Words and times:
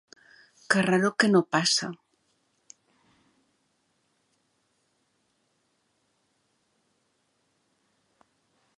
Carreró 0.73 1.09
que 1.23 1.27
no 1.33 1.41
passa. 1.55 1.89